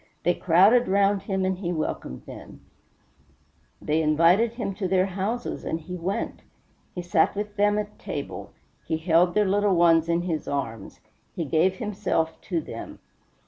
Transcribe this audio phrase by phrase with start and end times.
[0.23, 2.61] They crowded round him and he welcomed them;
[3.79, 6.41] they invited him to their houses and he went;
[6.95, 8.51] he sat with them at table;
[8.87, 11.01] he held their little ones in his arms;
[11.35, 12.97] he gave himself to them.